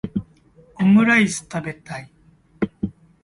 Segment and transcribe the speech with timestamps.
[0.79, 2.11] オムライス食べたい